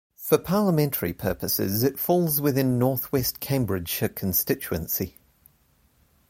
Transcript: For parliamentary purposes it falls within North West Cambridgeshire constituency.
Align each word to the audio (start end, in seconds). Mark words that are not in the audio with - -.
For 0.15 0.39
parliamentary 0.39 1.13
purposes 1.13 1.83
it 1.83 1.99
falls 1.99 2.41
within 2.41 2.79
North 2.79 3.11
West 3.11 3.39
Cambridgeshire 3.39 4.09
constituency. 4.09 5.19